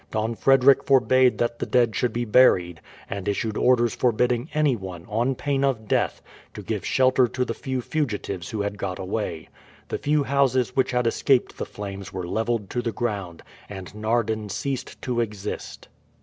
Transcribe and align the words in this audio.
Don 0.09 0.33
Frederick 0.33 0.83
forbade 0.87 1.37
that 1.37 1.59
the 1.59 1.65
dead 1.67 1.95
should 1.95 2.11
be 2.11 2.25
buried, 2.25 2.81
and 3.07 3.27
issued 3.27 3.55
orders 3.55 3.93
forbidding 3.93 4.49
anyone, 4.51 5.05
on 5.07 5.35
pain 5.35 5.63
of 5.63 5.87
death, 5.87 6.23
to 6.55 6.63
give 6.63 6.83
shelter 6.83 7.27
to 7.27 7.45
the 7.45 7.53
few 7.53 7.81
fugitives 7.81 8.49
who 8.49 8.61
had 8.61 8.79
got 8.79 8.97
away. 8.97 9.47
The 9.89 9.99
few 9.99 10.23
houses 10.23 10.75
which 10.75 10.89
had 10.89 11.05
escaped 11.05 11.55
the 11.59 11.67
flames 11.67 12.11
were 12.11 12.27
levelled 12.27 12.67
to 12.71 12.81
the 12.81 12.91
ground, 12.91 13.43
and 13.69 13.93
Naarden 13.93 14.49
ceased 14.49 14.99
to 15.03 15.19
exist. 15.19 15.87